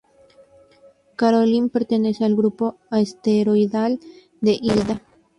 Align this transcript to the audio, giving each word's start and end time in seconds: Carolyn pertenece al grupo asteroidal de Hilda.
Carolyn 1.15 1.69
pertenece 1.69 2.25
al 2.25 2.33
grupo 2.35 2.79
asteroidal 2.89 3.99
de 4.41 4.57
Hilda. 4.59 4.99